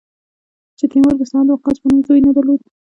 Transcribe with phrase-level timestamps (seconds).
[0.77, 2.59] چې تیمور د سعد وقاص په نوم زوی نه درلود.